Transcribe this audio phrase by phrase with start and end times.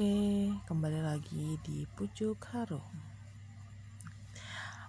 [0.00, 2.88] Oke, kembali lagi di Pucuk Harum.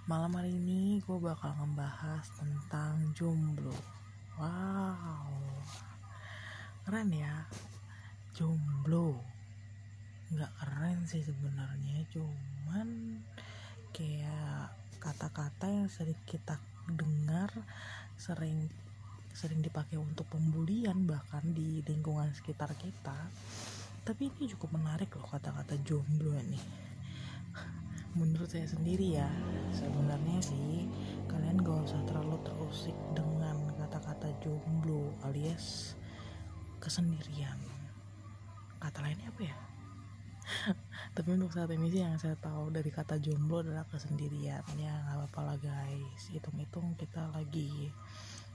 [0.07, 3.75] Malam hari ini gue bakal ngebahas tentang jomblo.
[4.39, 5.35] Wow,
[6.87, 7.43] keren ya,
[8.39, 9.19] jomblo.
[10.31, 13.19] Nggak keren sih sebenarnya, cuman
[13.91, 14.71] kayak
[15.03, 16.55] kata-kata yang sering kita
[16.87, 17.51] dengar,
[18.15, 18.71] sering
[19.35, 23.27] sering dipakai untuk pembulian bahkan di lingkungan sekitar kita
[24.01, 26.57] tapi ini cukup menarik loh kata-kata jomblo ini.
[28.17, 29.29] Menurut saya sendiri ya
[29.71, 30.89] sebenarnya sih
[31.29, 35.93] kalian gak usah terlalu terusik dengan kata-kata jomblo alias
[36.81, 37.55] kesendirian.
[38.81, 39.57] Kata lainnya apa ya?
[41.15, 44.65] Tapi untuk saat ini sih yang saya tahu dari kata jomblo adalah kesendirian.
[44.81, 46.21] Ya nggak apa-apa lah guys.
[46.33, 47.93] Hitung-hitung kita lagi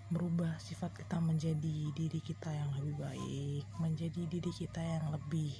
[0.06, 5.50] merubah sifat kita menjadi diri kita yang lebih baik menjadi diri kita yang lebih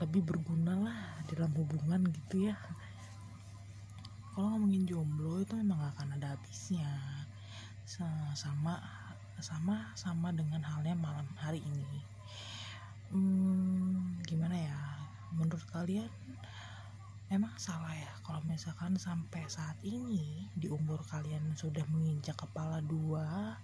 [0.00, 2.56] lebih berguna lah dalam hubungan gitu ya.
[4.32, 6.88] Kalau ngomongin jomblo itu memang gak akan ada habisnya.
[7.84, 8.80] Sama
[9.40, 12.00] sama sama dengan halnya malam hari ini.
[13.12, 14.80] Hmm, gimana ya?
[15.36, 16.08] Menurut kalian
[17.30, 23.54] emang salah ya kalau misalkan sampai saat ini di umur kalian sudah menginjak kepala dua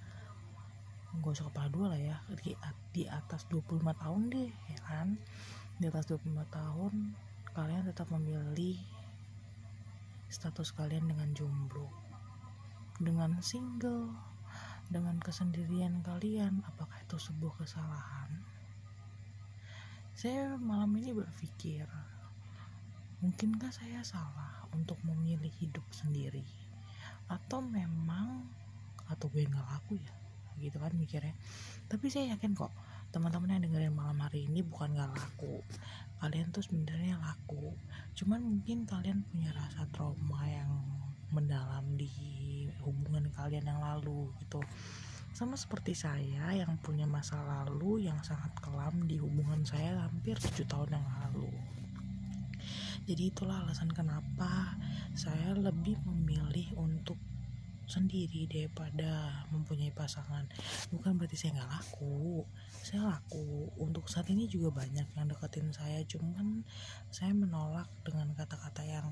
[1.18, 2.54] gak usah kepala dua lah ya di,
[2.94, 5.18] di atas 25 tahun deh ya kan?
[5.82, 6.94] Di atas 25 tahun
[7.58, 8.78] kalian tetap memilih
[10.30, 11.90] status kalian dengan jomblo
[13.02, 14.14] dengan single
[14.86, 18.30] dengan kesendirian kalian apakah itu sebuah kesalahan?
[20.14, 21.84] Saya malam ini berpikir
[23.26, 26.46] mungkinkah saya salah untuk memilih hidup sendiri?
[27.26, 28.46] Atau memang
[29.10, 30.14] atau gue nggak laku ya?
[30.62, 31.34] Gitu kan mikirnya.
[31.90, 32.70] Tapi saya yakin kok
[33.10, 35.58] teman-teman yang dengerin malam hari ini bukan nggak laku.
[36.22, 37.74] Kalian tuh sebenarnya laku.
[38.14, 40.70] Cuman mungkin kalian punya rasa trauma yang
[41.34, 42.06] mendalam di
[42.86, 44.62] hubungan kalian yang lalu gitu.
[45.34, 50.62] Sama seperti saya yang punya masa lalu yang sangat kelam di hubungan saya hampir 7
[50.70, 51.50] tahun yang lalu
[53.06, 54.74] jadi itulah alasan kenapa
[55.14, 57.16] saya lebih memilih untuk
[57.86, 60.42] sendiri daripada mempunyai pasangan.
[60.90, 62.42] Bukan berarti saya nggak laku
[62.86, 63.66] saya laku.
[63.82, 66.62] Untuk saat ini juga banyak yang deketin saya cuman
[67.10, 69.10] saya menolak dengan kata-kata yang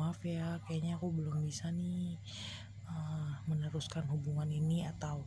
[0.00, 2.16] maaf ya kayaknya aku belum bisa nih
[2.88, 5.26] uh, meneruskan hubungan ini atau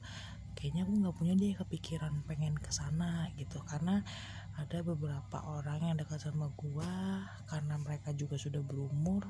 [0.57, 3.61] kayaknya aku nggak punya deh kepikiran pengen ke sana gitu.
[3.61, 4.01] Karena
[4.59, 9.23] ada beberapa orang yang dekat sama gua karena mereka juga sudah berumur.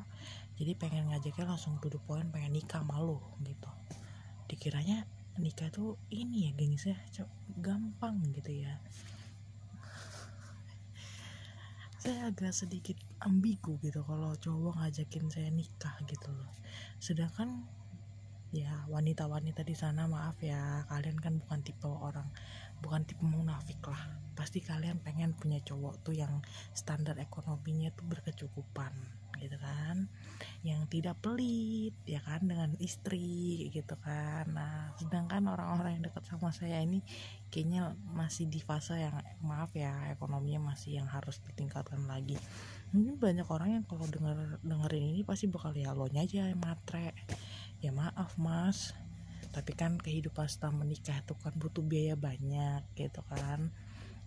[0.58, 3.70] Jadi pengen ngajaknya langsung to the pengen nikah malu gitu.
[4.50, 5.06] Dikiranya
[5.38, 6.98] nikah tuh ini ya gengisnya
[7.62, 8.82] gampang gitu ya.
[12.02, 16.50] Saya agak sedikit ambigu gitu kalau cowok ngajakin saya nikah gitu loh.
[16.98, 17.62] Sedangkan
[18.52, 22.28] ya wanita-wanita di sana maaf ya kalian kan bukan tipe orang
[22.84, 26.41] bukan tipe munafik lah pasti kalian pengen punya cowok tuh yang
[26.74, 28.90] standar ekonominya tuh berkecukupan
[29.38, 30.09] gitu kan?
[30.66, 32.41] Yang tidak pelit ya kan?
[32.50, 34.50] Dengan istri gitu kan?
[34.50, 37.06] Nah sedangkan orang-orang yang dekat sama saya ini
[37.53, 39.13] kayaknya masih di fase yang
[39.46, 42.41] maaf ya ekonominya masih yang harus ditingkatkan lagi.
[42.97, 47.13] Mungkin banyak orang yang kalau denger dengerin ini pasti bakal ya lo aja matre.
[47.78, 48.97] Ya maaf mas.
[49.53, 53.69] Tapi kan kehidupan setelah menikah itu kan butuh biaya banyak gitu kan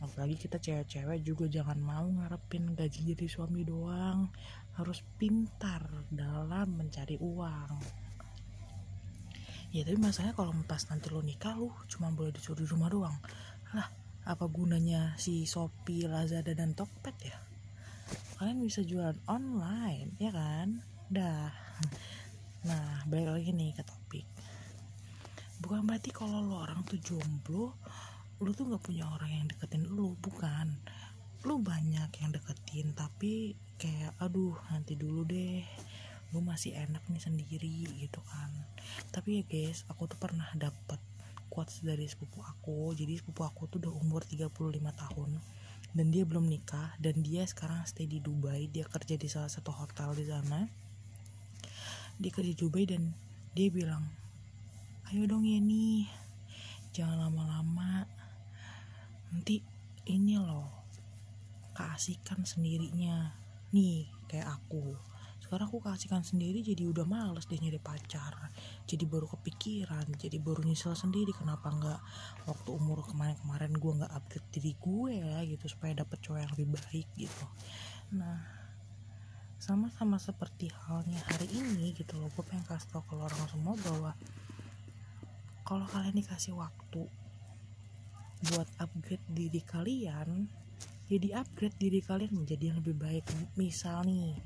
[0.03, 4.31] apalagi kita cewek-cewek juga jangan mau ngarepin gaji jadi suami doang.
[4.75, 7.71] Harus pintar dalam mencari uang.
[9.75, 13.16] Ya tapi masalahnya kalau pas nanti lo nikah lu cuma boleh disuruh di rumah doang.
[13.75, 13.91] Lah
[14.25, 17.38] apa gunanya si Shopee, Lazada dan Tokped ya?
[18.38, 20.78] Kalian bisa jualan online ya kan?
[21.11, 21.50] Dah.
[22.65, 24.26] Nah balik lagi nih ke topik.
[25.59, 27.75] Bukan berarti kalau lo orang tuh jomblo
[28.44, 30.77] lu tuh nggak punya orang yang deketin lu bukan.
[31.49, 35.64] Lu banyak yang deketin tapi kayak aduh nanti dulu deh
[36.37, 38.52] lu masih enak nih sendiri gitu kan.
[39.08, 41.00] Tapi ya guys aku tuh pernah dapat
[41.49, 42.93] quotes dari sepupu aku.
[42.93, 44.52] Jadi sepupu aku tuh udah umur 35
[44.93, 45.31] tahun
[45.96, 48.69] dan dia belum nikah dan dia sekarang stay di Dubai.
[48.69, 50.69] Dia kerja di salah satu hotel di sana.
[52.20, 53.17] Dia kerja di Dubai dan
[53.55, 54.05] dia bilang
[55.14, 56.11] ayo dong ya nih
[56.91, 58.02] jangan lama-lama
[59.34, 59.58] nanti
[60.06, 60.70] ini loh
[61.75, 63.34] keasikan sendirinya.
[63.75, 64.94] Nih kayak aku.
[65.42, 68.32] Sekarang aku kasihkan sendiri jadi udah males deh nyari pacar.
[68.86, 72.00] Jadi baru kepikiran jadi baru nyesel sendiri kenapa nggak
[72.48, 76.69] waktu umur kemarin-kemarin gue nggak update diri gue ya gitu supaya dapet cowok yang lebih
[76.78, 77.46] baik gitu.
[78.14, 78.40] Nah
[79.58, 82.31] sama-sama seperti halnya hari ini gitu loh.
[82.32, 84.12] Gue pengen kasih tau ke orang semua bahwa
[85.64, 87.08] kalau kalian dikasih waktu
[88.52, 90.49] buat upgrade diri kalian
[91.05, 93.29] jadi upgrade diri kalian menjadi yang lebih baik.
[93.61, 94.41] Misal nih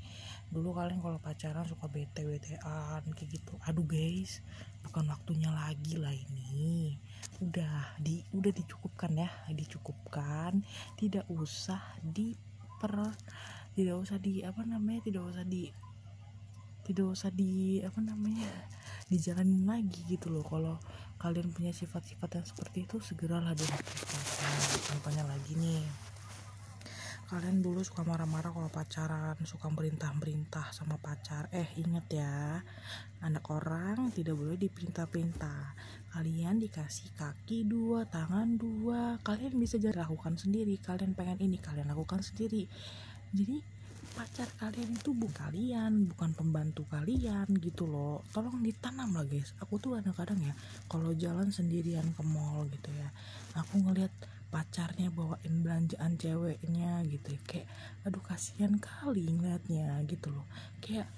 [0.51, 3.55] dulu kalian kalau pacaran suka bete betean kayak gitu.
[3.63, 4.43] Aduh guys
[4.83, 6.99] bukan waktunya lagi lah ini.
[7.39, 10.59] Udah di udah dicukupkan ya dicukupkan.
[10.99, 13.07] Tidak usah diper
[13.79, 15.71] tidak usah di apa namanya tidak usah di
[16.83, 18.51] tidak usah di apa namanya
[19.07, 20.43] dijalanin lagi gitu loh.
[20.43, 20.75] Kalau
[21.19, 25.83] kalian punya sifat-sifat yang seperti itu segeralah dilakukan nah, contohnya lagi nih.
[27.29, 31.45] Kalian dulu suka marah-marah kalau pacaran suka merintah-merintah sama pacar.
[31.53, 32.57] Eh inget ya
[33.21, 35.77] anak orang tidak boleh diperintah-perintah
[36.09, 39.21] kalian dikasih kaki dua tangan dua.
[39.21, 40.81] Kalian bisa jadi lakukan sendiri.
[40.81, 42.65] Kalian pengen ini kalian lakukan sendiri.
[43.29, 43.61] Jadi
[44.13, 48.21] pacar kalian itu bukan kalian bukan pembantu kalian gitu loh.
[48.29, 49.55] Tolong ditanam lah guys.
[49.63, 50.53] Aku tuh kadang-kadang ya
[50.85, 53.09] kalau jalan sendirian ke mall gitu ya
[53.57, 54.13] aku ngelihat
[54.49, 57.41] pacarnya bawain belanjaan ceweknya gitu ya.
[57.45, 57.67] kayak
[58.05, 60.45] aduh kasihan kali ngeliatnya gitu loh.
[60.81, 61.09] Kayak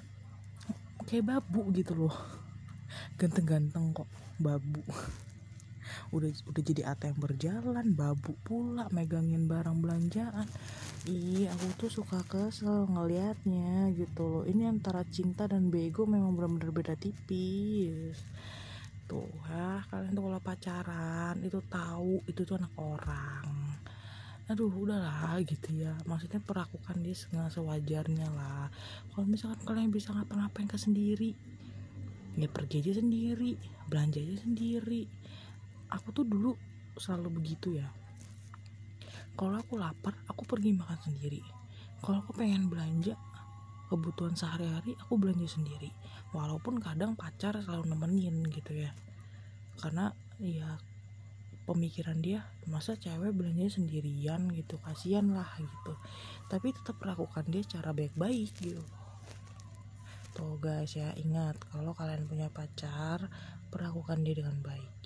[1.08, 2.16] kayak babu gitu loh.
[3.20, 4.10] Ganteng-ganteng kok
[4.40, 4.84] babu.
[6.16, 10.48] Udah udah jadi ATM berjalan babu pula megangin barang belanjaan
[11.02, 14.44] Iya aku tuh suka kesel ngelihatnya gitu loh.
[14.46, 18.22] Ini antara cinta dan bego memang benar-benar beda tipis.
[19.10, 23.50] Tuh ya kalian tuh kalau pacaran itu tahu itu tuh anak orang.
[24.46, 25.98] Aduh udahlah gitu ya.
[26.06, 28.70] Maksudnya perlakukan dia dengan sewajarnya lah.
[29.10, 31.34] Kalau misalkan kalian bisa ngapa-ngapain ke sendiri
[32.38, 33.58] ya pergi aja sendiri
[33.90, 35.10] belanja aja sendiri.
[35.90, 36.54] Aku tuh dulu
[36.94, 37.90] selalu begitu ya
[39.42, 41.42] kalau aku lapar aku pergi makan sendiri.
[41.98, 43.18] Kalau aku pengen belanja
[43.90, 45.90] kebutuhan sehari-hari aku belanja sendiri.
[46.30, 48.94] Walaupun kadang pacar selalu nemenin gitu ya.
[49.82, 50.78] Karena ya
[51.66, 55.98] pemikiran dia masa cewek belanja sendirian gitu kasihan lah gitu.
[56.46, 58.86] Tapi tetap lakukan dia cara baik-baik gitu.
[60.38, 63.26] Tuh guys ya ingat kalau kalian punya pacar
[63.74, 65.01] perlakukan dia dengan baik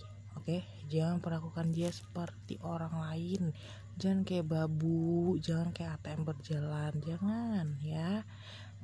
[0.45, 0.62] oke
[0.94, 3.50] jangan perlakukan dia seperti orang lain.
[3.97, 6.94] Jangan kayak babu jangan kayak ATM berjalan.
[7.01, 8.21] Jangan ya.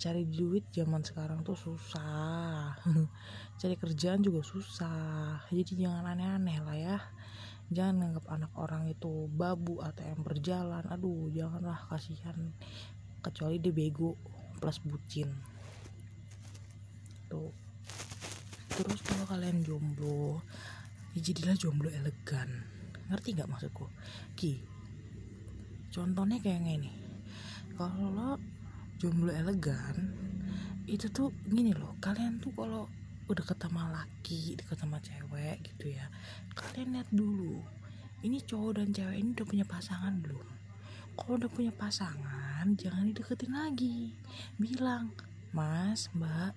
[0.01, 2.81] Cari duit zaman sekarang tuh susah.
[3.61, 5.45] Cari kerjaan juga susah.
[5.53, 6.97] Jadi jangan aneh-aneh lah ya.
[7.69, 10.81] Jangan nganggap anak orang itu babu ATM berjalan.
[10.89, 12.57] Aduh janganlah kasihan.
[13.21, 14.17] Kecuali dia bego
[14.57, 15.29] plus bucin.
[17.29, 17.53] Tuh.
[18.73, 20.41] Terus kalau kalian jomblo
[21.15, 22.49] ya jomblo elegan.
[23.11, 23.87] Ngerti nggak maksudku?
[24.35, 24.71] Ki
[25.91, 26.91] contohnya kayak gini
[27.75, 28.39] kalau
[28.95, 30.15] jomblo elegan
[30.87, 32.87] itu tuh gini loh kalian tuh kalau
[33.27, 36.07] udah ketemu laki deket sama cewek gitu ya
[36.55, 37.59] kalian lihat dulu
[38.23, 40.45] ini cowok dan cewek ini udah punya pasangan belum?
[41.17, 44.13] Kalau udah punya pasangan jangan dideketin lagi.
[44.61, 45.09] Bilang
[45.57, 46.53] mas mbak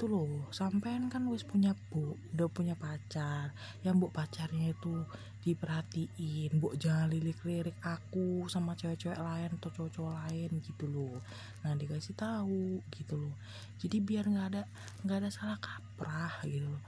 [0.00, 0.48] itu loh.
[0.48, 3.52] Sampean kan wis punya bu udah punya pacar.
[3.84, 5.04] Yang bu pacarnya itu
[5.44, 11.20] diperhatiin bu jangan lirik-lirik aku sama cewek-cewek lain atau cowok-cowok lain gitu loh.
[11.60, 13.36] Nah dikasih tahu gitu loh.
[13.76, 14.62] Jadi biar nggak ada
[15.04, 16.80] nggak ada salah kaprah gitu loh.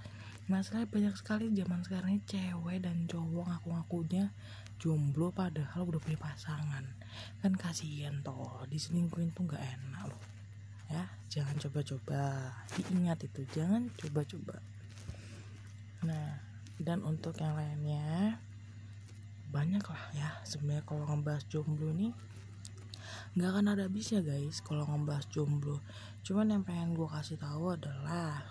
[0.49, 4.33] Masalahnya banyak sekali zaman sekarang ini cewek dan cowok ngaku-ngakunya
[4.81, 6.89] jomblo padahal udah punya pasangan.
[7.45, 10.32] Kan kasihan toh diselingkuhin tuh nggak enak loh
[11.33, 12.53] jangan coba-coba.
[12.77, 14.61] Diingat itu jangan coba-coba.
[16.05, 16.37] Nah
[16.77, 18.37] dan untuk yang lainnya
[19.49, 20.29] banyak lah ya.
[20.45, 22.13] Sebenarnya kalau ngebahas jomblo nih
[23.33, 25.81] nggak akan ada habisnya guys kalau ngebahas jomblo.
[26.21, 28.45] Cuman yang pengen gue kasih tahu adalah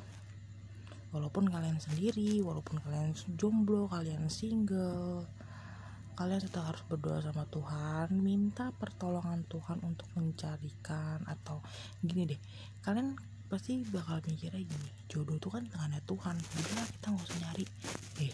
[1.13, 5.27] walaupun kalian sendiri walaupun kalian jomblo kalian single
[6.15, 11.63] kalian tetap harus berdoa sama Tuhan minta pertolongan Tuhan untuk mencarikan atau
[12.03, 12.41] gini deh
[12.84, 13.15] kalian
[13.51, 17.65] pasti bakal mikirnya gini jodoh itu kan tangannya Tuhan udah kita nggak usah nyari?
[18.24, 18.34] Eh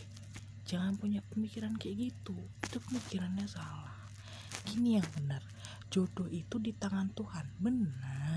[0.70, 3.98] jangan punya pemikiran kayak gitu itu pemikirannya salah.
[4.62, 5.42] Gini yang benar
[5.90, 8.37] jodoh itu di tangan Tuhan benar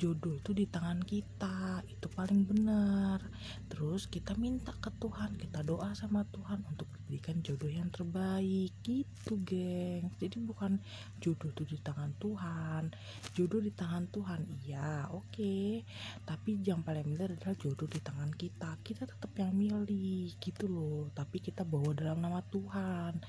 [0.00, 3.20] jodoh itu di tangan kita itu paling benar.
[3.68, 9.36] Terus kita minta ke Tuhan kita doa sama Tuhan untuk diberikan jodoh yang terbaik gitu
[9.44, 10.08] geng.
[10.16, 10.80] Jadi bukan
[11.20, 12.88] jodoh itu di tangan Tuhan
[13.36, 15.36] jodoh di tangan Tuhan iya oke.
[15.36, 15.84] Okay.
[16.24, 18.80] tapi yang paling benar adalah jodoh di tangan kita.
[18.80, 21.12] Kita tetap yang milih gitu loh.
[21.12, 23.20] Tapi kita bawa dalam nama Tuhan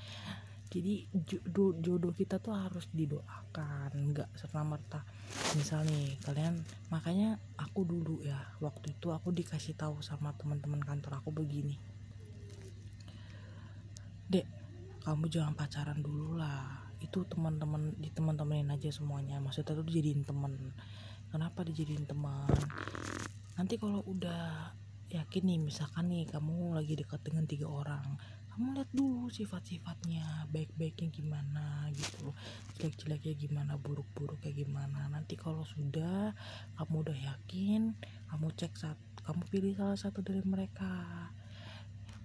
[0.72, 1.04] jadi
[1.84, 5.04] jodoh, kita tuh harus didoakan nggak serta merta
[5.52, 11.20] misal nih kalian makanya aku dulu ya waktu itu aku dikasih tahu sama teman-teman kantor
[11.20, 11.76] aku begini.
[14.32, 14.48] Dek
[15.04, 16.88] kamu jangan pacaran dulu lah.
[17.04, 19.44] Itu teman-teman di teman-temanin aja semuanya.
[19.44, 20.72] Maksudnya tuh dijadiin teman.
[21.28, 22.48] Kenapa dijadiin teman?
[23.60, 24.72] Nanti kalau udah
[25.12, 28.16] yakin nih misalkan nih kamu lagi dekat dengan tiga orang
[28.52, 32.36] kamu lihat dulu sifat-sifatnya baik-baiknya gimana gitu
[32.76, 35.08] jelek-jeleknya gimana buruk-buruknya gimana.
[35.08, 36.36] Nanti kalau sudah
[36.76, 37.96] kamu udah yakin
[38.28, 40.92] kamu cek saat kamu pilih salah satu dari mereka.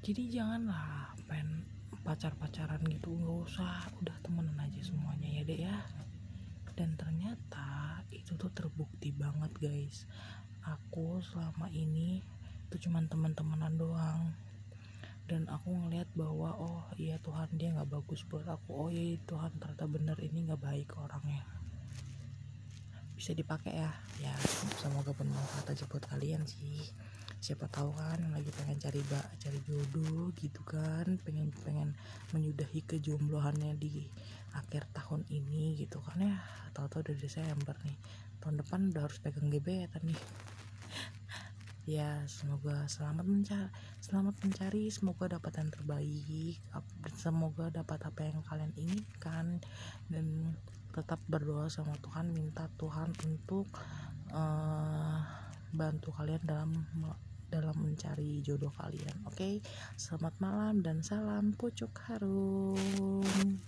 [0.04, 1.64] Jadi janganlah pen
[2.04, 3.88] pacar-pacaran gitu nggak usah.
[4.04, 5.78] Udah temenan aja semuanya ya deh ya.
[6.76, 10.04] Dan ternyata itu tuh terbukti banget guys.
[10.68, 12.20] Aku selama ini
[12.68, 14.36] itu cuman teman-temanan doang
[15.28, 18.88] dan aku ngelihat bahwa oh iya Tuhan dia nggak bagus buat aku.
[18.88, 21.44] Oh iya Tuhan ternyata bener ini nggak baik orangnya.
[23.12, 23.92] Bisa dipakai ya?
[24.24, 24.32] Ya
[24.80, 26.80] semoga bermanfaat aja buat kalian sih.
[27.44, 31.20] Siapa tahu kan lagi pengen cari bak cari jodoh gitu kan.
[31.28, 31.92] Pengen pengen
[32.32, 34.08] menyudahi kejombloannya di
[34.56, 36.40] akhir tahun ini gitu kan ya.
[36.72, 38.00] Tahu-tahu udah Desember nih.
[38.40, 40.22] Tahun depan udah harus pegang gebetan nih
[41.88, 43.72] ya semoga selamat mencari
[44.04, 46.56] selamat mencari semoga dapat yang terbaik
[47.16, 49.64] semoga dapat apa yang kalian inginkan
[50.12, 50.52] dan
[50.92, 53.72] tetap berdoa sama Tuhan minta Tuhan untuk
[54.36, 55.24] uh,
[55.72, 56.76] bantu kalian dalam
[57.48, 59.64] dalam mencari jodoh kalian oke okay?
[59.96, 63.64] selamat malam dan salam pucuk harum